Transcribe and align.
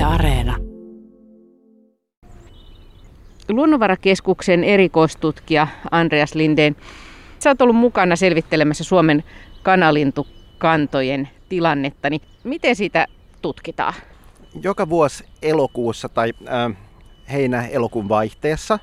Yle 0.00 0.06
Areena. 0.06 0.56
Luonnonvarakeskuksen 3.48 4.64
erikoistutkija 4.64 5.66
Andreas 5.90 6.34
Lindeen. 6.34 6.76
Sä 7.38 7.50
oot 7.50 7.62
ollut 7.62 7.76
mukana 7.76 8.16
selvittelemässä 8.16 8.84
Suomen 8.84 9.24
kanalintukantojen 9.62 11.28
tilannetta, 11.48 12.10
niin 12.10 12.20
miten 12.44 12.76
sitä 12.76 13.06
tutkitaan? 13.42 13.94
Joka 14.62 14.88
vuosi 14.88 15.24
elokuussa 15.42 16.08
tai 16.08 16.32
äh, 16.48 16.76
heinä-elokuun 17.32 18.08
vaihteessa 18.08 18.78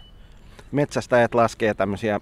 metsästäjät 0.72 1.36
laskee 1.36 1.74
tämmöisiä 1.74 2.20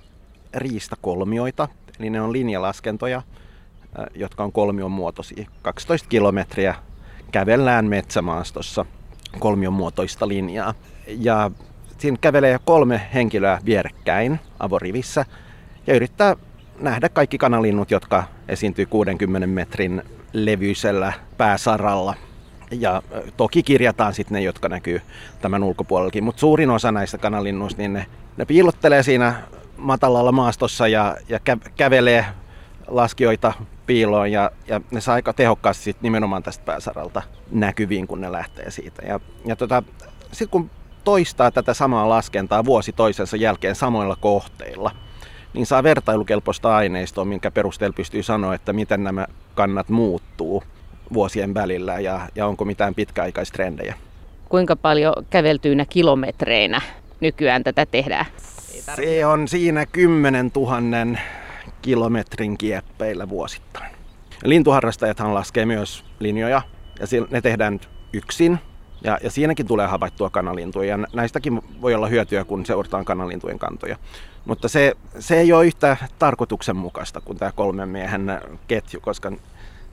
riistakolmioita, 0.54 1.68
eli 2.00 2.10
ne 2.10 2.22
on 2.22 2.34
linjalaskentoja, 2.34 3.18
äh, 3.18 4.06
jotka 4.16 4.44
on 4.44 4.52
kolmion 4.52 4.92
muotoisia. 4.92 5.50
12 5.62 6.10
kilometriä 6.10 6.76
kävellään 7.36 7.86
metsämaastossa 7.86 8.86
kolmion 9.40 9.74
muotoista 9.74 10.28
linjaa. 10.28 10.74
Ja 11.08 11.52
siinä 11.98 12.18
kävelee 12.22 12.60
kolme 12.66 13.02
henkilöä 13.14 13.60
vierekkäin 13.66 14.40
avorivissä 14.60 15.26
ja 15.88 15.96
yrittää 15.96 16.36
nähdä 16.80 17.10
kaikki 17.10 17.38
kanalinnut, 17.38 17.92
jotka 17.92 18.24
esiintyy 18.48 18.86
60 18.86 19.48
metrin 19.48 20.04
levyisellä 20.34 21.14
pääsaralla. 21.38 22.16
Ja 22.72 23.02
toki 23.38 23.64
kirjataan 23.64 24.14
sitten 24.14 24.36
ne, 24.36 24.42
jotka 24.42 24.70
näkyy 24.70 25.02
tämän 25.42 25.64
ulkopuolellakin, 25.64 26.24
mutta 26.24 26.40
suurin 26.40 26.70
osa 26.70 26.92
näistä 26.92 27.18
kanalinnuista, 27.18 27.82
niin 27.82 27.94
ne, 27.94 28.06
ne 28.38 28.46
piilottelee 28.46 29.04
siinä 29.04 29.36
matalalla 29.78 30.32
maastossa 30.32 30.88
ja, 30.88 31.18
ja 31.30 31.38
kä- 31.38 31.70
kävelee 31.76 32.26
laskijoita 32.88 33.54
piiloon 33.86 34.32
ja, 34.32 34.52
ja 34.68 34.82
ne 34.92 35.02
saa 35.02 35.16
aika 35.16 35.34
tehokkaasti 35.34 35.84
sit 35.84 36.02
nimenomaan 36.02 36.44
tästä 36.44 36.66
pääsaralta 36.66 37.22
näkyviin, 37.52 38.08
kun 38.08 38.22
ne 38.22 38.32
lähtee 38.32 38.72
siitä. 38.72 39.06
Ja, 39.06 39.20
ja 39.46 39.56
tota, 39.56 39.84
sitten 40.32 40.50
kun 40.50 40.70
toistaa 41.04 41.52
tätä 41.52 41.74
samaa 41.74 42.10
laskentaa 42.10 42.66
vuosi 42.66 42.92
toisensa 42.94 43.38
jälkeen 43.38 43.76
samoilla 43.76 44.16
kohteilla, 44.20 44.92
niin 45.54 45.66
saa 45.66 45.84
vertailukelpoista 45.84 46.76
aineistoa, 46.76 47.26
minkä 47.26 47.52
perusteella 47.52 47.96
pystyy 47.96 48.24
sanoa, 48.24 48.56
että 48.56 48.74
miten 48.74 49.04
nämä 49.04 49.28
kannat 49.56 49.90
muuttuu 49.90 50.64
vuosien 51.14 51.54
välillä 51.54 52.00
ja, 52.00 52.22
ja 52.36 52.48
onko 52.48 52.66
mitään 52.66 52.96
pitkäaikaistrendejä. 52.96 53.96
Kuinka 54.50 54.76
paljon 54.76 55.14
käveltyinä 55.30 55.86
kilometreinä 55.90 56.82
nykyään 57.20 57.64
tätä 57.64 57.86
tehdään? 57.86 58.26
Se 58.96 59.26
on 59.26 59.48
siinä 59.48 59.86
10 59.86 60.52
000 60.56 60.80
kilometrin 61.82 62.58
kieppeillä 62.58 63.30
vuosittain. 63.30 63.96
Lintuharrastajathan 64.44 65.34
laskee 65.34 65.66
myös 65.66 66.06
linjoja 66.20 66.62
ja 67.00 67.06
ne 67.32 67.42
tehdään 67.42 67.80
yksin 68.14 68.60
ja, 69.04 69.18
ja 69.24 69.32
siinäkin 69.32 69.68
tulee 69.68 69.88
havaittua 69.88 70.30
kanalintuja 70.30 70.90
ja 70.90 71.08
näistäkin 71.14 71.82
voi 71.82 71.96
olla 71.96 72.08
hyötyä, 72.08 72.44
kun 72.44 72.66
seurataan 72.66 73.06
kanalintujen 73.06 73.60
kantoja. 73.60 73.98
Mutta 74.46 74.68
se, 74.68 74.94
se 75.20 75.40
ei 75.40 75.54
ole 75.54 75.66
yhtä 75.66 75.98
tarkoituksenmukaista 76.20 77.22
kuin 77.22 77.38
tämä 77.38 77.52
kolmen 77.52 77.90
miehen 77.90 78.42
ketju, 78.68 79.00
koska 79.02 79.32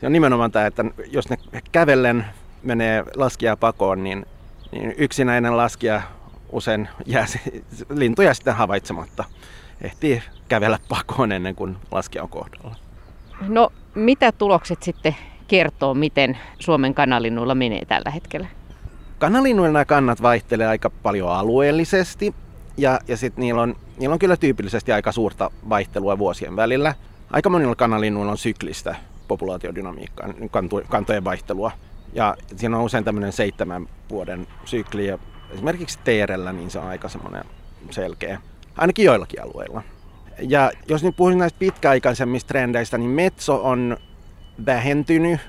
se 0.00 0.06
on 0.06 0.12
nimenomaan 0.12 0.52
tämä, 0.52 0.66
että 0.66 0.84
jos 1.10 1.30
ne 1.30 1.38
kävellen 1.72 2.24
menee 2.62 3.04
laskija 3.16 3.56
pakoon, 3.56 4.04
niin, 4.04 4.26
niin 4.72 4.94
yksinäinen 4.98 5.56
laskija 5.56 6.02
usein 6.52 6.88
jää 7.06 7.26
lintuja 7.90 8.34
sitten 8.34 8.54
havaitsematta. 8.54 9.24
Ehtii 9.80 10.22
kävellä 10.52 10.78
pakoon 10.88 11.32
ennen 11.32 11.54
kuin 11.54 11.76
laskija 11.90 12.22
on 12.22 12.28
kohdalla. 12.28 12.76
No 13.48 13.72
mitä 13.94 14.32
tulokset 14.32 14.82
sitten 14.82 15.16
kertoo, 15.48 15.94
miten 15.94 16.38
Suomen 16.58 16.94
kanalinnuilla 16.94 17.54
menee 17.54 17.84
tällä 17.84 18.10
hetkellä? 18.10 18.46
Kanalinnuilla 19.18 19.72
nämä 19.72 19.84
kannat 19.84 20.22
vaihtelee 20.22 20.66
aika 20.66 20.90
paljon 20.90 21.30
alueellisesti 21.30 22.34
ja, 22.76 23.00
ja 23.08 23.16
sitten 23.16 23.42
niillä 23.42 23.62
on, 23.62 23.76
niillä 23.98 24.12
on 24.12 24.18
kyllä 24.18 24.36
tyypillisesti 24.36 24.92
aika 24.92 25.12
suurta 25.12 25.50
vaihtelua 25.68 26.18
vuosien 26.18 26.56
välillä. 26.56 26.94
Aika 27.30 27.50
monilla 27.50 27.74
kanalinnuilla 27.74 28.32
on 28.32 28.38
syklistä 28.38 28.96
populaatiodynamiikkaa, 29.28 30.28
niin 30.28 30.50
kantojen 30.88 31.24
vaihtelua. 31.24 31.70
Ja 32.12 32.36
siinä 32.56 32.78
on 32.78 32.84
usein 32.84 33.04
tämmöinen 33.04 33.32
seitsemän 33.32 33.86
vuoden 34.10 34.46
sykli 34.64 35.06
ja 35.06 35.18
esimerkiksi 35.50 35.98
teerellä 36.04 36.52
niin 36.52 36.70
se 36.70 36.78
on 36.78 36.86
aika 36.86 37.08
semmoinen 37.08 37.44
selkeä, 37.90 38.40
ainakin 38.76 39.04
joillakin 39.04 39.42
alueilla. 39.42 39.82
Ja 40.48 40.70
jos 40.88 41.02
nyt 41.02 41.16
puhuin 41.16 41.38
näistä 41.38 41.58
pitkäaikaisemmista 41.58 42.48
trendeistä, 42.48 42.98
niin 42.98 43.10
metso 43.10 43.64
on 43.64 43.96
vähentynyt 44.66 45.40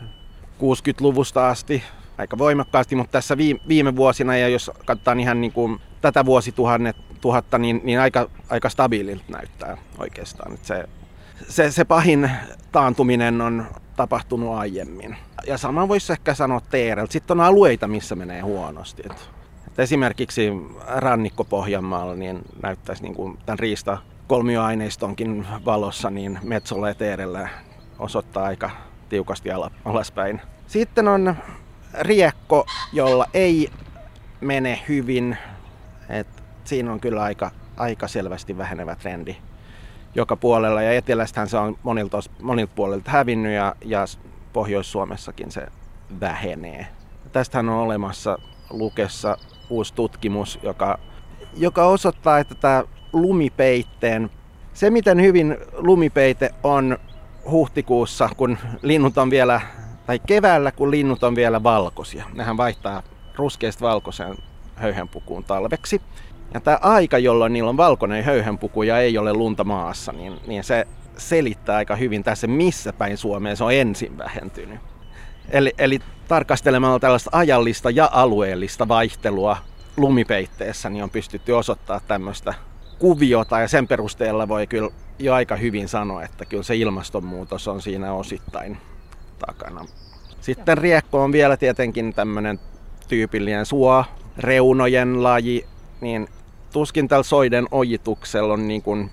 60-luvusta 0.59 1.49
asti 1.49 1.83
aika 2.17 2.37
voimakkaasti, 2.37 2.95
mutta 2.95 3.11
tässä 3.11 3.37
viime 3.67 3.95
vuosina, 3.95 4.37
ja 4.37 4.47
jos 4.47 4.71
katsotaan 4.85 5.19
ihan 5.19 5.41
niin 5.41 5.51
kuin 5.51 5.79
tätä 6.01 6.25
vuosituhatta, 6.25 7.57
niin, 7.57 7.81
niin 7.83 7.99
aika, 7.99 8.29
aika 8.49 8.69
stabiililta 8.69 9.23
näyttää 9.27 9.77
oikeastaan. 9.97 10.57
Se, 10.61 10.85
se, 11.49 11.71
se 11.71 11.85
pahin 11.85 12.31
taantuminen 12.71 13.41
on 13.41 13.65
tapahtunut 13.95 14.55
aiemmin. 14.55 15.17
Ja 15.47 15.57
sama 15.57 15.87
voisi 15.87 16.13
ehkä 16.13 16.33
sanoa 16.33 16.61
Teereltä. 16.61 17.13
Sitten 17.13 17.39
on 17.39 17.45
alueita, 17.45 17.87
missä 17.87 18.15
menee 18.15 18.41
huonosti. 18.41 19.03
Et, 19.05 19.29
et 19.67 19.79
esimerkiksi 19.79 20.51
rannikko 20.87 21.43
Pohjanmaalla 21.43 22.15
niin 22.15 22.41
näyttäisi 22.61 23.03
niin 23.03 23.15
kuin 23.15 23.37
tämän 23.45 23.59
riista 23.59 23.97
kolmioaineistonkin 24.27 25.47
valossa, 25.65 26.09
niin 26.09 26.39
Metsolla 26.43 26.89
ja 26.89 26.95
osoittaa 27.99 28.43
aika 28.43 28.71
tiukasti 29.09 29.49
alaspäin. 29.85 30.41
Sitten 30.67 31.07
on 31.07 31.35
riekko, 31.99 32.65
jolla 32.93 33.25
ei 33.33 33.69
mene 34.41 34.79
hyvin. 34.87 35.37
Et 36.09 36.27
siinä 36.63 36.91
on 36.91 36.99
kyllä 36.99 37.23
aika, 37.23 37.51
aika 37.77 38.07
selvästi 38.07 38.57
vähenevä 38.57 38.95
trendi 38.95 39.35
joka 40.15 40.35
puolella. 40.35 40.81
Ja 40.81 40.93
etelästähän 40.93 41.49
se 41.49 41.57
on 41.57 41.77
monilta, 41.83 42.19
monilta 42.41 42.71
puolilta 42.75 43.11
hävinnyt 43.11 43.53
ja, 43.53 43.75
ja 43.85 44.05
Pohjois-Suomessakin 44.53 45.51
se 45.51 45.67
vähenee. 46.19 46.87
Tästähän 47.31 47.69
on 47.69 47.77
olemassa 47.77 48.37
Lukessa 48.69 49.37
uusi 49.69 49.93
tutkimus, 49.93 50.59
joka, 50.63 50.99
joka 51.53 51.85
osoittaa, 51.85 52.39
että 52.39 52.55
tämä 52.55 52.83
lumipeitteen, 53.13 54.29
se 54.73 54.89
miten 54.89 55.21
hyvin 55.21 55.57
lumipeite 55.77 56.49
on 56.63 56.97
huhtikuussa, 57.51 58.29
kun 58.37 58.57
linnut 58.81 59.17
on 59.17 59.29
vielä, 59.29 59.61
tai 60.05 60.19
keväällä, 60.19 60.71
kun 60.71 60.91
linnut 60.91 61.23
on 61.23 61.35
vielä 61.35 61.63
valkoisia. 61.63 62.25
Nehän 62.33 62.57
vaihtaa 62.57 63.03
ruskeasta 63.35 63.85
valkoiseen 63.85 64.37
höyhenpukuun 64.75 65.43
talveksi. 65.43 66.01
Ja 66.53 66.59
tämä 66.59 66.79
aika, 66.81 67.17
jolloin 67.17 67.53
niillä 67.53 67.69
on 67.69 67.77
valkoinen 67.77 68.23
höyhenpuku 68.23 68.83
ja 68.83 68.99
ei 68.99 69.17
ole 69.17 69.33
lunta 69.33 69.63
maassa, 69.63 70.11
niin, 70.11 70.33
niin 70.47 70.63
se 70.63 70.87
selittää 71.17 71.75
aika 71.75 71.95
hyvin 71.95 72.23
tässä, 72.23 72.47
missä 72.47 72.93
päin 72.93 73.17
Suomeen 73.17 73.57
se 73.57 73.63
on 73.63 73.73
ensin 73.73 74.17
vähentynyt. 74.17 74.79
Eli, 75.49 75.73
eli 75.77 75.99
tarkastelemalla 76.27 76.99
tällaista 76.99 77.29
ajallista 77.33 77.89
ja 77.89 78.09
alueellista 78.11 78.87
vaihtelua 78.87 79.57
lumipeitteessä, 79.97 80.89
niin 80.89 81.03
on 81.03 81.09
pystytty 81.09 81.51
osoittaa 81.51 81.99
tämmöistä 82.07 82.53
kuviota 82.99 83.59
ja 83.59 83.67
sen 83.67 83.87
perusteella 83.87 84.47
voi 84.47 84.67
kyllä 84.67 84.89
jo 85.19 85.33
aika 85.33 85.55
hyvin 85.55 85.87
sanoa, 85.87 86.23
että 86.23 86.45
kyllä 86.45 86.63
se 86.63 86.75
ilmastonmuutos 86.75 87.67
on 87.67 87.81
siinä 87.81 88.13
osittain 88.13 88.77
takana. 89.45 89.85
Sitten 90.41 90.77
riekko 90.77 91.23
on 91.23 91.31
vielä 91.31 91.57
tietenkin 91.57 92.13
tämmöinen 92.13 92.59
tyypillinen 93.07 93.65
suo, 93.65 94.05
reunojen 94.37 95.23
laji, 95.23 95.65
niin 96.01 96.27
tuskin 96.73 97.07
tällä 97.07 97.23
soiden 97.23 97.67
ojituksella 97.71 98.53
on 98.53 98.67
niin 98.67 98.81
kuin, 98.81 99.11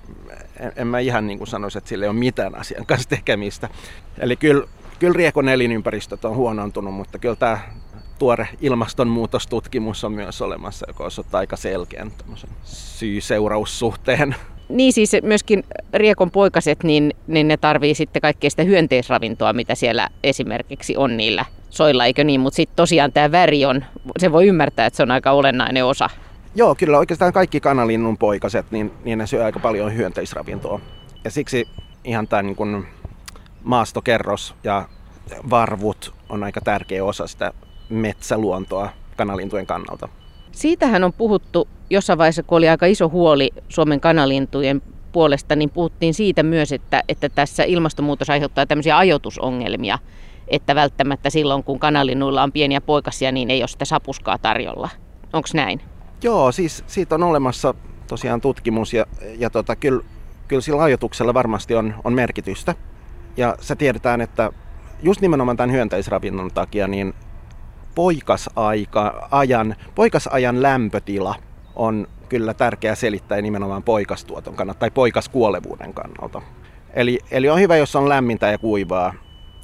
en, 0.61 0.73
en 0.77 0.87
mä 0.87 0.99
ihan 0.99 1.27
niin 1.27 1.39
kuin 1.39 1.49
sanoisi, 1.49 1.79
että 1.79 1.89
sillä 1.89 2.05
ei 2.05 2.11
ole 2.11 2.19
mitään 2.19 2.55
asian 2.55 2.87
kanssa 2.87 3.09
tekemistä. 3.09 3.69
Eli 4.19 4.37
kyllä, 4.37 4.67
kyllä 4.99 5.17
riekon 5.17 5.49
elinympäristöt 5.49 6.25
on 6.25 6.37
huonontunut, 6.37 6.95
mutta 6.95 7.19
kyllä 7.19 7.37
tämä 7.37 7.59
tuore 8.21 8.49
ilmastonmuutostutkimus 8.61 10.05
on 10.05 10.13
myös 10.13 10.43
olemassa, 10.43 10.87
joka 10.89 11.05
osoittaa 11.05 11.39
aika 11.39 11.57
selkeän 11.57 12.13
syy-seuraussuhteen. 12.65 14.35
Niin 14.69 14.93
siis 14.93 15.13
myöskin 15.23 15.65
riekon 15.95 16.31
poikaset, 16.31 16.83
niin, 16.83 17.15
niin 17.27 17.49
ne 17.49 17.57
tarvii 17.57 17.95
sitten 17.95 18.23
kaikkea 18.23 18.51
sitä 18.51 18.63
hyönteisravintoa, 18.63 19.53
mitä 19.53 19.75
siellä 19.75 20.09
esimerkiksi 20.23 20.97
on 20.97 21.17
niillä 21.17 21.45
soilla, 21.71 22.07
eikö 22.07 22.25
niin? 22.25 22.41
Mutta 22.41 22.57
sitten 22.57 22.77
tosiaan 22.77 23.13
tämä 23.13 23.33
väri 23.33 23.65
on, 23.65 23.85
se 24.19 24.33
voi 24.33 24.47
ymmärtää, 24.47 24.87
että 24.87 24.97
se 24.97 25.03
on 25.03 25.11
aika 25.11 25.31
olennainen 25.31 25.85
osa. 25.85 26.11
Joo, 26.55 26.75
kyllä 26.75 26.99
oikeastaan 26.99 27.33
kaikki 27.33 27.61
kanalinnun 27.61 28.19
poikaset, 28.19 28.67
niin, 28.71 28.93
niin 29.05 29.19
ne 29.19 29.27
syö 29.27 29.45
aika 29.45 29.59
paljon 29.61 29.97
hyönteisravintoa. 29.97 30.81
Ja 31.25 31.31
siksi 31.31 31.69
ihan 32.05 32.29
tämä 32.29 32.43
niin 32.43 32.87
maastokerros 33.65 34.55
ja 34.65 34.89
varvut 35.51 36.15
on 36.29 36.45
aika 36.45 36.61
tärkeä 36.61 37.05
osa 37.05 37.27
sitä 37.27 37.53
metsäluontoa 37.91 38.89
kanalintujen 39.17 39.67
kannalta. 39.67 40.09
Siitähän 40.53 41.05
on 41.05 41.13
puhuttu 41.13 41.69
jossain 41.91 42.19
vaiheessa, 42.19 42.43
kun 42.43 42.59
oli 42.59 42.69
aika 42.69 42.87
iso 42.87 43.09
huoli 43.09 43.51
Suomen 43.69 44.01
kanalintujen 44.01 44.83
puolesta, 45.13 45.57
niin 45.57 45.71
puhuttiin 45.71 46.15
siitä 46.15 46.43
myös, 46.43 46.73
että, 46.73 47.03
että 47.09 47.29
tässä 47.29 47.65
ilmastonmuutos 47.65 48.31
aiheuttaa 48.31 48.67
tämmöisiä 48.67 48.99
ajoitusongelmia. 48.99 49.99
että 50.51 50.75
välttämättä 50.75 51.31
silloin 51.31 51.65
kun 51.65 51.79
kanalinnuilla 51.79 52.43
on 52.43 52.53
pieniä 52.53 52.81
poikasia, 52.81 53.33
niin 53.33 53.51
ei 53.51 53.63
ole 53.63 53.69
sitä 53.69 53.85
sapuskaa 53.85 54.39
tarjolla. 54.39 54.89
Onko 55.33 55.49
näin? 55.55 55.81
Joo, 56.23 56.53
siis 56.53 56.85
siitä 56.87 57.15
on 57.15 57.23
olemassa 57.23 57.75
tosiaan 58.07 58.41
tutkimus 58.41 58.93
ja, 58.95 59.07
ja 59.39 59.51
tota, 59.51 59.77
kyllä, 59.77 60.05
kyllä 60.49 60.63
sillä 60.63 60.83
ajoituksella 60.83 61.35
varmasti 61.35 61.75
on, 61.75 61.95
on 62.05 62.13
merkitystä. 62.13 62.75
Ja 63.37 63.57
se 63.61 63.77
tiedetään, 63.77 64.21
että 64.21 64.53
just 65.03 65.21
nimenomaan 65.21 65.57
tämän 65.57 65.73
hyönteisravinnon 65.73 66.51
takia 66.55 66.89
niin 66.89 67.15
poikasaika, 67.95 69.29
ajan, 69.31 69.77
poikasajan 69.95 70.63
lämpötila 70.63 71.35
on 71.77 72.09
kyllä 72.29 72.55
tärkeä 72.55 72.95
selittää 72.95 73.41
nimenomaan 73.43 73.83
poikastuoton 73.83 74.55
kannalta 74.55 74.79
tai 74.79 74.91
poikaskuolevuuden 74.91 75.95
kannalta. 75.95 76.43
Eli, 76.95 77.19
eli 77.31 77.49
on 77.49 77.61
hyvä, 77.61 77.77
jos 77.77 77.97
on 77.97 78.09
lämmintä 78.09 78.47
ja 78.47 78.59
kuivaa, 78.59 79.15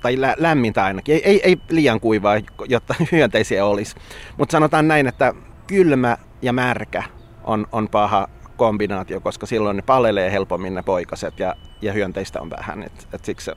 tai 0.03 0.21
lä- 0.21 0.35
lämmintä 0.39 0.85
ainakin, 0.85 1.15
ei, 1.15 1.23
ei, 1.25 1.41
ei 1.45 1.57
liian 1.71 2.01
kuivaa, 2.01 2.35
jotta 2.69 2.95
hyönteisiä 3.13 3.65
olisi. 3.65 3.97
Mutta 4.39 4.53
sanotaan 4.53 4.89
näin, 4.89 5.07
että 5.07 5.35
kylmä 5.67 6.17
ja 6.43 6.53
märkä 6.53 7.03
on, 7.45 7.67
on 7.73 7.89
paha 7.89 8.29
kombinaatio, 8.57 9.21
koska 9.21 9.47
silloin 9.47 9.77
ne 9.77 9.83
palelee 9.83 10.33
helpommin 10.33 10.75
ne 10.75 10.83
poikaset 10.83 11.41
ja, 11.41 11.55
ja 11.83 11.93
hyönteistä 11.93 12.41
on 12.41 12.51
vähän. 12.51 12.83
Et, 12.83 13.09
et 13.13 13.25
siksi 13.25 13.45
se, 13.45 13.55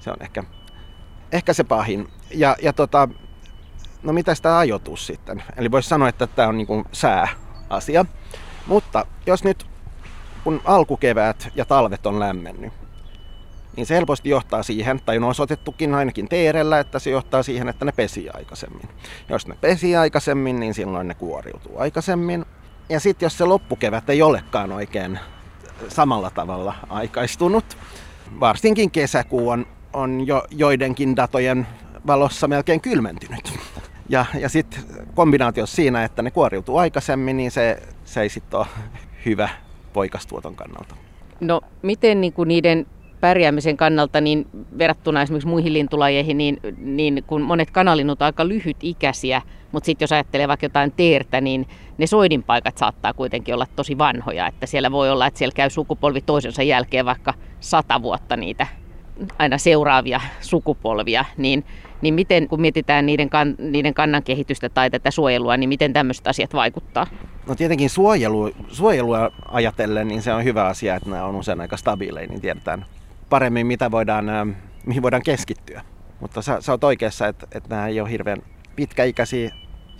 se 0.00 0.10
on 0.10 0.16
ehkä, 0.20 0.44
ehkä 1.32 1.52
se 1.52 1.64
pahin. 1.64 2.08
Ja, 2.34 2.56
ja 2.62 2.72
tota, 2.72 3.08
no 4.02 4.12
mitä 4.12 4.34
sitä 4.34 4.58
ajoitus 4.58 5.06
sitten? 5.06 5.42
Eli 5.56 5.70
voisi 5.70 5.88
sanoa, 5.88 6.08
että 6.08 6.26
tämä 6.26 6.48
on 6.48 6.56
niin 6.56 6.84
sääasia. 6.92 8.04
Mutta 8.66 9.06
jos 9.26 9.44
nyt 9.44 9.66
kun 10.44 10.60
alkukevät 10.64 11.48
ja 11.54 11.64
talvet 11.64 12.06
on 12.06 12.20
lämmennyt, 12.20 12.72
niin 13.76 13.86
se 13.86 13.94
helposti 13.94 14.28
johtaa 14.28 14.62
siihen, 14.62 15.00
tai 15.04 15.16
on 15.16 15.24
osoitettukin 15.24 15.94
ainakin 15.94 16.28
teerellä, 16.28 16.78
että 16.78 16.98
se 16.98 17.10
johtaa 17.10 17.42
siihen, 17.42 17.68
että 17.68 17.84
ne 17.84 17.92
pesi 17.92 18.30
aikaisemmin. 18.30 18.88
Jos 19.28 19.46
ne 19.46 19.54
pesi 19.60 19.96
aikaisemmin, 19.96 20.60
niin 20.60 20.74
silloin 20.74 21.08
ne 21.08 21.14
kuoriutuu 21.14 21.78
aikaisemmin. 21.78 22.44
Ja 22.88 23.00
sitten 23.00 23.26
jos 23.26 23.38
se 23.38 23.44
loppukevät 23.44 24.10
ei 24.10 24.22
olekaan 24.22 24.72
oikein 24.72 25.18
samalla 25.88 26.30
tavalla 26.30 26.74
aikaistunut, 26.88 27.78
varsinkin 28.40 28.90
kesäkuu 28.90 29.48
on, 29.48 29.66
on 29.92 30.26
jo 30.26 30.44
joidenkin 30.50 31.16
datojen 31.16 31.66
valossa 32.06 32.48
melkein 32.48 32.80
kylmentynyt. 32.80 33.58
Ja, 34.08 34.24
ja 34.40 34.48
sitten 34.48 34.80
kombinaatio 35.14 35.66
siinä, 35.66 36.04
että 36.04 36.22
ne 36.22 36.30
kuoriutuu 36.30 36.76
aikaisemmin, 36.76 37.36
niin 37.36 37.50
se, 37.50 37.82
se 38.04 38.20
ei 38.20 38.28
sitten 38.28 38.60
ole 38.60 38.66
hyvä 39.24 39.48
poikastuoton 39.92 40.54
kannalta. 40.54 40.94
No 41.40 41.60
miten 41.82 42.20
niin 42.20 42.32
kuin 42.32 42.48
niiden 42.48 42.86
pärjäämisen 43.20 43.76
kannalta 43.76 44.20
niin 44.20 44.46
verrattuna 44.78 45.22
esimerkiksi 45.22 45.48
muihin 45.48 45.72
lintulajeihin, 45.72 46.38
niin, 46.38 46.60
niin 46.76 47.24
kun 47.26 47.42
monet 47.42 47.70
kanalinnut 47.70 48.22
ovat 48.22 48.26
aika 48.26 48.48
lyhytikäisiä, 48.48 49.42
mutta 49.72 49.86
sitten 49.86 50.04
jos 50.04 50.12
ajattelee 50.12 50.48
vaikka 50.48 50.66
jotain 50.66 50.92
teertä, 50.92 51.40
niin 51.40 51.68
ne 51.98 52.06
soidinpaikat 52.06 52.78
saattaa 52.78 53.14
kuitenkin 53.14 53.54
olla 53.54 53.66
tosi 53.76 53.98
vanhoja. 53.98 54.46
Että 54.46 54.66
siellä 54.66 54.92
voi 54.92 55.10
olla, 55.10 55.26
että 55.26 55.38
siellä 55.38 55.54
käy 55.54 55.70
sukupolvi 55.70 56.20
toisensa 56.20 56.62
jälkeen 56.62 57.04
vaikka 57.04 57.34
sata 57.60 58.02
vuotta 58.02 58.36
niitä 58.36 58.66
aina 59.38 59.58
seuraavia 59.58 60.20
sukupolvia, 60.40 61.24
niin, 61.36 61.64
niin 62.02 62.14
miten, 62.14 62.48
kun 62.48 62.60
mietitään 62.60 63.06
niiden, 63.06 63.30
kan, 63.30 63.54
niiden 63.58 63.94
kannan 63.94 64.22
kehitystä 64.22 64.68
tai 64.68 64.90
tätä 64.90 65.10
suojelua, 65.10 65.56
niin 65.56 65.68
miten 65.68 65.92
tämmöiset 65.92 66.26
asiat 66.26 66.54
vaikuttaa? 66.54 67.06
No 67.46 67.54
tietenkin 67.54 67.90
suojelu, 67.90 68.50
suojelua 68.68 69.30
ajatellen, 69.48 70.08
niin 70.08 70.22
se 70.22 70.34
on 70.34 70.44
hyvä 70.44 70.66
asia, 70.66 70.94
että 70.94 71.10
nämä 71.10 71.24
on 71.24 71.36
usein 71.36 71.60
aika 71.60 71.76
stabiileja, 71.76 72.26
niin 72.26 72.40
tiedetään 72.40 72.86
paremmin, 73.30 73.66
mitä 73.66 73.90
voidaan, 73.90 74.56
mihin 74.86 75.02
voidaan 75.02 75.22
keskittyä. 75.22 75.82
Mutta 76.20 76.42
sä, 76.42 76.60
sä 76.60 76.72
oot 76.72 76.84
oikeassa, 76.84 77.26
että, 77.26 77.46
että 77.54 77.68
nämä 77.68 77.86
ei 77.86 78.00
ole 78.00 78.10
hirveän 78.10 78.42
pitkäikäisiä 78.76 79.50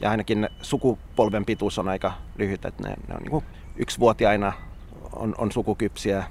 ja 0.01 0.11
ainakin 0.11 0.49
sukupolven 0.63 1.45
pituus 1.45 1.79
on 1.79 1.89
aika 1.89 2.13
lyhyt, 2.39 2.65
että 2.65 2.89
ne, 2.89 2.95
ne 3.09 3.15
on 3.15 3.23
niin 3.23 3.43
yksivuotiaina 3.77 4.53
on, 5.17 5.35
on 5.39 5.53
sukukypsiä. 5.53 6.25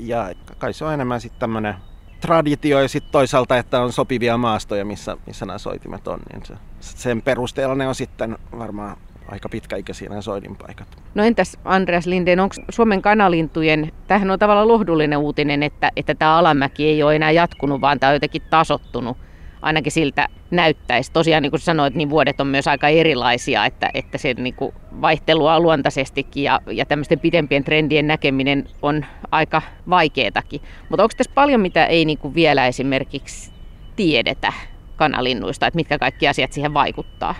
Ja 0.00 0.30
kai 0.58 0.72
se 0.72 0.84
on 0.84 0.94
enemmän 0.94 1.20
sitten 1.20 1.40
tämmöinen 1.40 1.74
traditio 2.20 2.80
ja 2.80 2.88
sitten 2.88 3.12
toisaalta, 3.12 3.58
että 3.58 3.80
on 3.80 3.92
sopivia 3.92 4.36
maastoja, 4.36 4.84
missä, 4.84 5.16
missä 5.26 5.46
nämä 5.46 5.58
soitimet 5.58 6.08
on, 6.08 6.18
niin 6.32 6.46
se, 6.46 6.54
sen 6.80 7.22
perusteella 7.22 7.74
ne 7.74 7.88
on 7.88 7.94
sitten 7.94 8.38
varmaan 8.58 8.96
aika 9.28 9.48
pitkäikäisiä 9.48 10.08
nämä 10.08 10.20
soidinpaikat. 10.20 10.88
No 11.14 11.24
entäs 11.24 11.56
Andreas 11.64 12.06
Linden, 12.06 12.40
onko 12.40 12.54
Suomen 12.70 13.02
kanalintujen, 13.02 13.92
tähän 14.06 14.30
on 14.30 14.38
tavallaan 14.38 14.68
lohdullinen 14.68 15.18
uutinen, 15.18 15.62
että, 15.62 15.90
että 15.96 16.14
tämä 16.14 16.36
alamäki 16.36 16.86
ei 16.86 17.02
ole 17.02 17.16
enää 17.16 17.30
jatkunut, 17.30 17.80
vaan 17.80 18.00
tämä 18.00 18.10
on 18.10 18.14
jotenkin 18.14 18.42
tasottunut. 18.50 19.16
Ainakin 19.62 19.92
siltä 19.92 20.28
näyttäisi. 20.50 21.12
Tosiaan 21.12 21.42
niin 21.42 21.50
kuin 21.50 21.60
sanoit, 21.60 21.94
niin 21.94 22.10
vuodet 22.10 22.40
on 22.40 22.46
myös 22.46 22.68
aika 22.68 22.88
erilaisia, 22.88 23.66
että, 23.66 23.90
että 23.94 24.18
se 24.18 24.34
niin 24.34 24.54
kuin 24.54 24.72
vaihtelua 25.00 25.60
luontaisestikin 25.60 26.42
ja, 26.42 26.60
ja 26.70 26.86
tämmöisten 26.86 27.20
pidempien 27.20 27.64
trendien 27.64 28.06
näkeminen 28.06 28.68
on 28.82 29.04
aika 29.30 29.62
vaikeatakin. 29.90 30.60
Mutta 30.88 31.02
onko 31.02 31.14
tässä 31.16 31.32
paljon, 31.34 31.60
mitä 31.60 31.86
ei 31.86 32.04
niin 32.04 32.18
kuin 32.18 32.34
vielä 32.34 32.66
esimerkiksi 32.66 33.50
tiedetä 33.96 34.52
kanalinnuista, 34.96 35.66
että 35.66 35.76
mitkä 35.76 35.98
kaikki 35.98 36.28
asiat 36.28 36.52
siihen 36.52 36.74
vaikuttaa, 36.74 37.34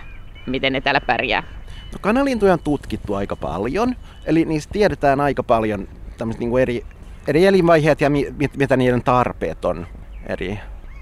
miten 0.45 0.73
ne 0.73 0.81
täällä 0.81 1.01
pärjää? 1.01 1.43
No 1.91 1.99
kanalintuja 2.01 2.53
on 2.53 2.59
tutkittu 2.63 3.13
aika 3.13 3.35
paljon, 3.35 3.95
eli 4.25 4.45
niistä 4.45 4.71
tiedetään 4.71 5.21
aika 5.21 5.43
paljon 5.43 5.87
niin 6.39 6.49
kuin 6.49 6.61
eri, 6.61 6.85
eri 7.27 7.45
elinvaiheet 7.45 8.01
ja 8.01 8.09
mi, 8.09 8.33
mitä 8.57 8.77
niiden 8.77 9.03
tarpeet 9.03 9.65
on 9.65 9.87
eri 10.27 10.59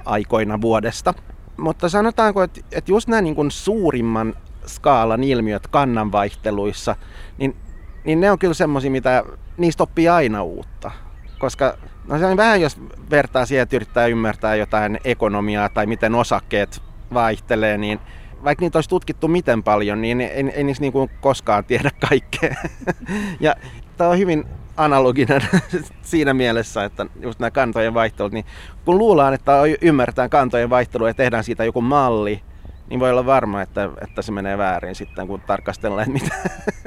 aikoina 0.07 0.61
vuodesta. 0.61 1.13
Mutta 1.57 1.89
sanotaanko, 1.89 2.43
että, 2.43 2.61
että 2.71 2.91
just 2.91 3.07
nämä 3.07 3.21
niin 3.21 3.35
kuin 3.35 3.51
suurimman 3.51 4.33
skaalan 4.65 5.23
ilmiöt 5.23 5.67
kannanvaihteluissa, 5.67 6.95
niin, 7.37 7.55
niin 8.03 8.19
ne 8.19 8.31
on 8.31 8.39
kyllä 8.39 8.53
semmoisia, 8.53 8.91
mitä 8.91 9.23
niistä 9.57 9.83
oppii 9.83 10.09
aina 10.09 10.43
uutta. 10.43 10.91
Koska 11.39 11.77
no 12.07 12.19
se 12.19 12.25
on 12.25 12.37
vähän, 12.37 12.61
jos 12.61 12.77
vertaa 13.09 13.45
siihen, 13.45 13.63
että 13.63 13.75
yrittää 13.75 14.07
ymmärtää 14.07 14.55
jotain 14.55 14.99
ekonomiaa 15.03 15.69
tai 15.69 15.85
miten 15.85 16.15
osakkeet 16.15 16.81
vaihtelee, 17.13 17.77
niin 17.77 17.99
vaikka 18.43 18.65
niitä 18.65 18.77
olisi 18.77 18.89
tutkittu 18.89 19.27
miten 19.27 19.63
paljon, 19.63 20.01
niin 20.01 20.21
ei, 20.21 20.49
ei 20.53 20.63
niissä 20.63 20.81
niin 20.81 20.93
kuin 20.93 21.09
koskaan 21.21 21.65
tiedä 21.65 21.91
kaikkea. 22.09 22.55
ja 23.39 23.55
tämä 23.97 24.09
on 24.09 24.17
hyvin 24.17 24.45
analoginen 24.77 25.41
siinä 26.01 26.33
mielessä, 26.33 26.83
että 26.83 27.05
just 27.21 27.39
nämä 27.39 27.51
kantojen 27.51 27.93
vaihtelut, 27.93 28.33
niin 28.33 28.45
kun 28.85 28.97
luullaan, 28.97 29.33
että 29.33 29.51
ymmärretään 29.81 30.29
kantojen 30.29 30.69
vaihtelua 30.69 31.07
ja 31.07 31.13
tehdään 31.13 31.43
siitä 31.43 31.65
joku 31.65 31.81
malli, 31.81 32.41
niin 32.89 32.99
voi 32.99 33.11
olla 33.11 33.25
varma, 33.25 33.61
että, 33.61 33.89
että 34.01 34.21
se 34.21 34.31
menee 34.31 34.57
väärin 34.57 34.95
sitten, 34.95 35.27
kun 35.27 35.41
tarkastellaan, 35.41 36.11
mitä, 36.11 36.35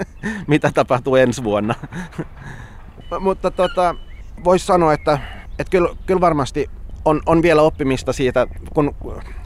mitä 0.47 0.71
tapahtuu 0.75 1.17
ensi 1.17 1.45
vuonna. 1.45 1.75
Mutta 3.21 3.51
tota, 3.51 3.95
voisi 4.45 4.67
sanoa, 4.67 4.93
että, 4.93 5.19
että 5.59 5.71
kyllä, 5.71 5.89
kyllä 6.07 6.21
varmasti 6.21 6.71
on, 7.05 7.23
on 7.27 7.43
vielä 7.43 7.63
oppimista 7.63 8.13
siitä, 8.13 8.47
kun 8.75 8.95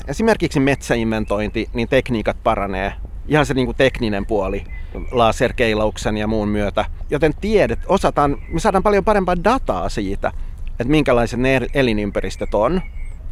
esimerkiksi 0.09 0.61
metsäinventointi, 0.61 1.69
niin 1.75 1.89
tekniikat 1.89 2.37
paranee. 2.43 2.93
Ihan 3.29 3.47
se 3.47 3.55
niin 3.55 3.67
kuin 3.67 3.77
tekninen 3.77 4.27
puoli 4.27 4.65
laserkeilauksen 5.11 6.17
ja 6.17 6.27
muun 6.27 6.49
myötä. 6.49 6.85
Joten 7.11 7.33
tiedet, 7.41 7.79
osataan, 7.87 8.37
me 8.49 8.61
saadaan 8.61 8.83
paljon 8.83 9.05
parempaa 9.05 9.45
dataa 9.45 9.89
siitä, 9.89 10.33
että 10.71 10.85
minkälaiset 10.85 11.41
ne 11.41 11.61
elinympäristöt 11.75 12.55
on. 12.55 12.83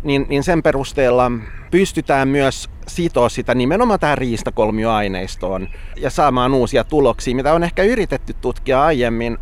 Niin, 0.02 0.26
niin 0.28 0.42
sen 0.42 0.62
perusteella 0.62 1.32
pystytään 1.70 2.28
myös 2.28 2.70
sitoa 2.88 3.28
sitä 3.28 3.54
nimenomaan 3.54 4.00
tähän 4.00 4.18
riistakolmioaineistoon 4.18 5.68
ja 5.96 6.10
saamaan 6.10 6.54
uusia 6.54 6.84
tuloksia, 6.84 7.36
mitä 7.36 7.54
on 7.54 7.64
ehkä 7.64 7.82
yritetty 7.82 8.34
tutkia 8.40 8.84
aiemmin 8.84 9.38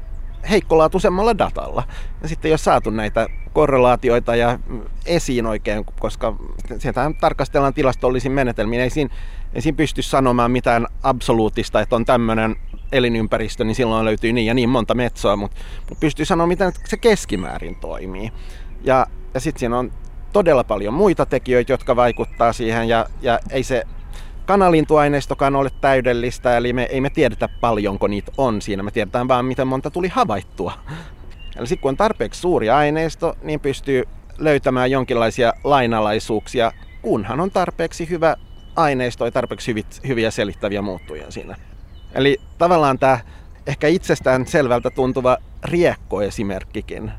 heikkolaatuisemmalla 0.50 1.38
datalla. 1.38 1.82
Ja 2.22 2.28
sitten 2.28 2.50
jos 2.50 2.64
saatu 2.64 2.90
näitä 2.90 3.26
korrelaatioita 3.52 4.36
ja 4.36 4.58
esiin 5.06 5.46
oikein, 5.46 5.84
koska 6.00 6.36
sieltä 6.78 7.10
tarkastellaan 7.20 7.74
tilastollisin 7.74 8.32
menetelmiin, 8.32 8.82
ei 8.82 8.90
siinä, 8.90 9.14
ei 9.54 9.62
siinä 9.62 9.76
pysty 9.76 10.02
sanomaan 10.02 10.50
mitään 10.50 10.86
absoluuttista, 11.02 11.80
että 11.80 11.96
on 11.96 12.04
tämmöinen 12.04 12.56
elinympäristö, 12.92 13.64
niin 13.64 13.74
silloin 13.74 14.04
löytyy 14.04 14.32
niin 14.32 14.46
ja 14.46 14.54
niin 14.54 14.68
monta 14.68 14.94
metsoa, 14.94 15.36
mutta, 15.36 15.60
mutta 15.78 16.00
pystyy 16.00 16.24
sanomaan, 16.24 16.48
miten 16.48 16.72
se 16.84 16.96
keskimäärin 16.96 17.76
toimii. 17.76 18.32
Ja, 18.84 19.06
ja 19.34 19.40
sitten 19.40 19.60
siinä 19.60 19.78
on 19.78 19.92
todella 20.32 20.64
paljon 20.64 20.94
muita 20.94 21.26
tekijöitä, 21.26 21.72
jotka 21.72 21.96
vaikuttaa 21.96 22.52
siihen, 22.52 22.88
ja, 22.88 23.06
ja 23.22 23.38
ei 23.50 23.62
se 23.62 23.84
kanalintuaineistokaan 24.46 25.56
ole 25.56 25.70
täydellistä, 25.80 26.56
eli 26.56 26.72
me 26.72 26.82
ei 26.82 27.00
me 27.00 27.10
tiedetä 27.10 27.48
paljonko 27.48 28.06
niitä 28.06 28.32
on 28.38 28.62
siinä, 28.62 28.82
me 28.82 28.90
tiedetään 28.90 29.28
vaan 29.28 29.44
miten 29.44 29.66
monta 29.66 29.90
tuli 29.90 30.08
havaittua. 30.08 30.72
Eli 31.56 31.66
sitten 31.66 31.82
kun 31.82 31.88
on 31.88 31.96
tarpeeksi 31.96 32.40
suuri 32.40 32.70
aineisto, 32.70 33.36
niin 33.42 33.60
pystyy 33.60 34.02
löytämään 34.38 34.90
jonkinlaisia 34.90 35.52
lainalaisuuksia, 35.64 36.72
kunhan 37.02 37.40
on 37.40 37.50
tarpeeksi 37.50 38.10
hyvä 38.10 38.36
aineisto 38.76 39.24
ja 39.24 39.30
tarpeeksi 39.30 39.68
hyvit, 39.68 40.00
hyviä 40.06 40.30
selittäviä 40.30 40.82
muuttujia 40.82 41.30
siinä. 41.30 41.56
Eli 42.14 42.40
tavallaan 42.58 42.98
tämä 42.98 43.18
ehkä 43.66 43.88
itsestään 43.88 44.46
selvältä 44.46 44.90
tuntuva 44.90 45.36
riekko-esimerkkikin, 45.64 47.12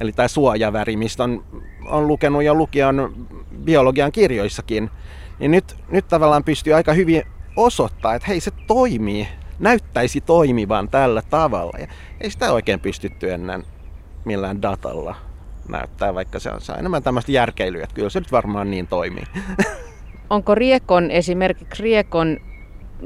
eli 0.00 0.12
tämä 0.12 0.28
suojaväri, 0.28 0.96
mistä 0.96 1.24
on, 1.24 1.44
on 1.86 2.08
lukenut 2.08 2.42
jo 2.42 2.54
lukion 2.54 3.26
biologian 3.64 4.12
kirjoissakin, 4.12 4.90
niin 5.38 5.50
nyt, 5.50 5.76
nyt 5.88 6.08
tavallaan 6.08 6.44
pystyy 6.44 6.74
aika 6.74 6.92
hyvin 6.92 7.22
osoittaa, 7.56 8.14
että 8.14 8.28
hei 8.28 8.40
se 8.40 8.50
toimii, 8.66 9.28
näyttäisi 9.58 10.20
toimivan 10.20 10.88
tällä 10.88 11.22
tavalla. 11.22 11.78
Ja 11.78 11.86
ei 12.20 12.30
sitä 12.30 12.52
oikein 12.52 12.80
pystytty 12.80 13.32
ennen 13.32 13.64
millään 14.24 14.62
datalla 14.62 15.16
näyttää, 15.68 16.14
vaikka 16.14 16.38
se 16.38 16.50
on, 16.50 16.60
on 16.70 16.78
enemmän 16.78 17.02
tämmöistä 17.02 17.32
järkeilyä, 17.32 17.84
että 17.84 17.94
kyllä 17.94 18.10
se 18.10 18.20
nyt 18.20 18.32
varmaan 18.32 18.70
niin 18.70 18.86
toimii. 18.86 19.24
Onko 20.30 20.54
Riekon 20.54 21.10
esimerkiksi 21.10 21.82
Riekon, 21.82 22.36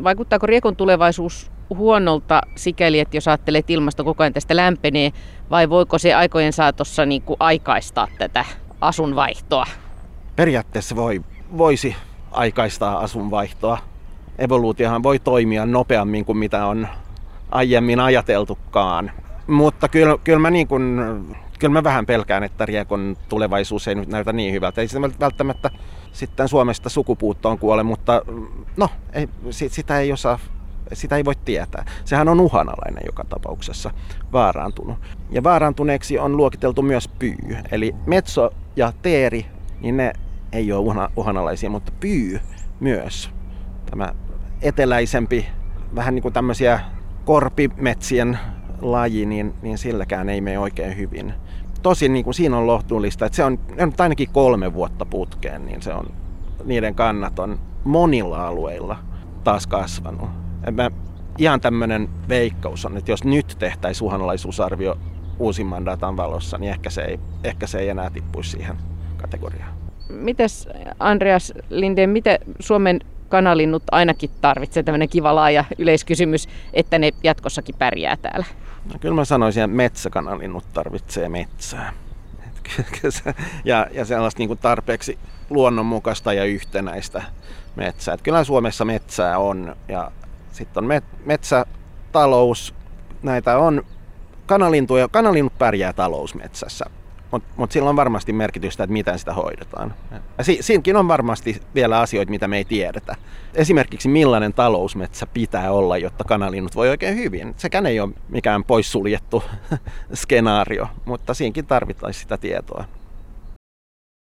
vaikuttaako 0.05 0.47
Riekon 0.47 0.77
tulevaisuus 0.77 1.51
huonolta 1.71 2.41
sikäli, 2.57 3.01
että 3.01 3.17
jos 3.17 3.29
ajattelee, 3.29 3.59
että 3.59 3.73
ilmasto 3.73 4.05
koko 4.05 4.23
ajan 4.23 4.33
tästä 4.33 4.57
lämpenee, 4.57 5.11
vai 5.51 5.71
voiko 5.71 5.99
se 5.99 6.15
aikojen 6.15 6.53
saatossa 6.53 7.07
niin 7.07 7.23
kuin 7.23 7.37
aikaistaa 7.41 8.09
tätä 8.19 8.45
asunvaihtoa? 8.81 9.67
Periaatteessa 10.37 10.97
voi, 10.97 11.23
voisi 11.59 11.97
aikaistaa 12.31 12.99
asunvaihtoa. 12.99 13.79
Evoluutiohan 14.39 15.03
voi 15.03 15.19
toimia 15.19 15.67
nopeammin 15.67 16.25
kuin 16.25 16.39
mitä 16.39 16.67
on 16.67 16.89
aiemmin 17.51 18.01
ajateltukaan. 18.01 19.11
Mutta 19.49 19.89
kyllä, 19.89 20.19
kyllä 20.25 20.39
mä 20.39 20.51
niin 20.51 20.69
kuin 20.69 21.01
kyllä 21.59 21.73
mä 21.73 21.85
vähän 21.85 22.07
pelkään, 22.07 22.45
että 22.45 22.67
Riekon 22.67 23.17
tulevaisuus 23.29 23.89
ei 23.89 23.95
nyt 23.95 24.09
näytä 24.09 24.33
niin 24.33 24.55
hyvältä. 24.55 24.81
Ei 24.81 24.89
välttämättä 25.21 25.71
sitten 26.13 26.49
Suomesta 26.49 26.89
sukupuuttoon 26.89 27.59
kuole, 27.59 27.83
mutta 27.83 28.23
no, 28.77 28.89
ei, 29.13 29.29
sitä 29.51 29.99
ei 29.99 30.13
osaa 30.13 30.39
sitä 30.93 31.17
ei 31.17 31.25
voi 31.25 31.35
tietää. 31.45 31.85
Sehän 32.05 32.29
on 32.29 32.41
uhanalainen 32.41 33.03
joka 33.07 33.25
tapauksessa 33.25 33.91
vaaraantunut. 34.33 34.99
Ja 35.31 35.43
vaaraantuneeksi 35.43 36.19
on 36.19 36.37
luokiteltu 36.37 36.83
myös 36.83 37.09
pyy. 37.09 37.37
Eli 37.71 37.95
metso 38.07 38.51
ja 38.77 38.93
teeri, 39.03 39.47
niin 39.81 39.97
ne 39.97 40.13
ei 40.53 40.73
ole 40.73 41.09
uhanalaisia, 41.17 41.71
mutta 41.71 41.93
pyy 42.01 42.41
myös. 42.81 43.31
Tämä 43.91 44.15
eteläisempi, 44.63 45.49
vähän 45.95 46.15
niin 46.15 46.23
kuin 46.23 46.35
tämmöisiä 46.35 46.81
korpimetsien 47.25 48.39
laji, 48.83 49.27
niin, 49.27 49.55
niin 49.63 49.79
silläkään 49.79 50.29
ei 50.29 50.41
mene 50.41 50.59
oikein 50.59 50.97
hyvin. 50.97 51.35
Tosin 51.83 52.13
niin 52.13 52.25
kuin 52.25 52.35
siinä 52.35 52.59
on 52.59 52.67
lohtullista, 52.67 53.27
että 53.27 53.37
se 53.37 53.45
on, 53.45 53.59
on 53.81 53.93
ainakin 53.99 54.29
kolme 54.33 54.75
vuotta 54.75 55.07
putkeen, 55.07 55.67
niin 55.67 55.83
se 55.83 55.95
on, 55.95 56.07
niiden 56.65 56.95
kannat 56.95 57.39
on 57.39 57.59
monilla 57.85 58.47
alueilla 58.47 58.99
taas 59.45 59.67
kasvanut. 59.67 60.29
Mä, 60.73 60.91
ihan 61.39 61.61
tämmöinen 61.61 62.09
veikkaus 62.29 62.85
on, 62.85 62.97
että 62.97 63.11
jos 63.11 63.25
nyt 63.25 63.57
tehtäisiin 63.59 64.07
uhanalaisuusarvio 64.07 64.99
uusimman 65.39 65.85
datan 65.85 66.17
valossa, 66.17 66.59
niin 66.59 66.71
ehkä 66.71 66.91
se 66.91 67.03
ei, 67.03 67.21
ehkä 67.45 67.67
se 67.67 67.79
ei 67.79 67.89
enää 67.89 68.11
tippuisi 68.11 68.51
siihen 68.51 68.77
kategoriaan. 69.17 69.73
Mites 70.09 70.69
Andreas 70.99 71.53
Lindeen, 71.71 72.11
mitä 72.11 72.39
Suomen 72.61 73.01
kanalinnut 73.29 73.83
ainakin 73.93 74.31
tarvitsee, 74.41 74.83
tämmöinen 74.83 75.09
kiva 75.09 75.35
laaja 75.35 75.65
yleiskysymys, 75.79 76.49
että 76.75 76.99
ne 76.99 77.13
jatkossakin 77.25 77.75
pärjää 77.79 78.17
täällä? 78.17 78.45
No, 78.93 78.99
kyllä 79.01 79.15
mä 79.15 79.25
sanoisin, 79.25 79.63
että 79.63 79.77
metsäkanalinnut 79.77 80.65
tarvitsee 80.73 81.29
metsää. 81.29 81.93
ja, 83.65 83.87
ja 83.93 84.05
sellaista 84.05 84.39
niin 84.39 84.49
kuin 84.49 84.59
tarpeeksi 84.59 85.19
luonnonmukaista 85.51 86.33
ja 86.33 86.45
yhtenäistä 86.45 87.23
metsää. 87.77 88.15
Että 88.15 88.25
kyllä 88.25 88.45
Suomessa 88.45 88.85
metsää 88.85 89.39
on 89.39 89.77
ja 89.89 90.11
sitten 90.53 90.85
on 90.85 91.03
metsätalous, 91.25 92.75
näitä 93.23 93.59
on 93.59 93.83
kanalintuja, 94.47 95.09
kanalinnut 95.09 95.59
pärjää 95.59 95.93
talousmetsässä. 95.93 96.85
Mutta 97.31 97.49
mut 97.57 97.73
sillä 97.73 97.91
on 97.91 97.97
varmasti 97.97 98.33
merkitystä, 98.33 98.85
että 98.85 98.93
miten 98.93 99.19
sitä 99.19 99.33
hoidetaan. 99.35 99.95
Ja 100.39 100.45
si- 100.45 100.59
siinäkin 100.61 100.97
on 100.97 101.09
varmasti 101.09 101.63
vielä 101.75 102.01
asioita, 102.01 102.31
mitä 102.31 102.49
me 102.49 102.57
ei 102.57 102.65
tiedetä. 102.65 103.17
Esimerkiksi 103.55 104.09
millainen 104.09 104.53
talousmetsä 104.53 105.27
pitää 105.27 105.73
olla, 105.73 105.99
jotta 105.99 106.25
kanalinnut 106.25 106.77
voi 106.77 106.89
oikein 106.89 107.17
hyvin. 107.17 107.55
Sekään 107.57 107.87
ei 107.87 108.01
ole 108.01 108.13
mikään 108.29 108.65
poissuljettu 108.65 109.45
skenaario, 110.15 110.89
mutta 111.05 111.35
siinäkin 111.35 111.67
tarvittaisiin 111.67 112.23
sitä 112.23 112.37
tietoa. 112.37 112.85